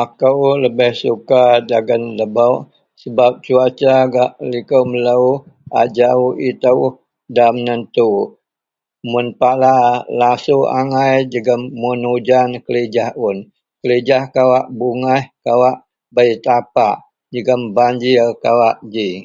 akou 0.00 0.40
lebih 0.62 0.92
suka 1.02 1.42
dagen 1.70 2.04
lebok 2.18 2.56
sebab 3.00 3.32
cuaca 3.44 3.94
gak 4.14 4.30
liko 4.50 4.78
melou 4.90 5.24
ajau 5.82 6.20
itou 6.48 6.80
da 7.36 7.46
menentu, 7.54 8.10
mun 9.10 9.26
pala 9.40 9.76
lasuk 10.20 10.64
angai 10.78 11.14
jegum 11.32 11.62
mun 11.80 12.00
ujan 12.16 12.50
kelijah 12.64 13.10
un, 13.26 13.36
kelijah 13.80 14.24
kawak 14.34 14.64
bugaih 14.78 15.24
kawak 15.44 15.76
bei 16.14 16.32
tapak 16.44 16.96
jegum 17.32 17.60
banjir 17.76 18.26
kawa 18.42 18.68
ji. 18.92 19.08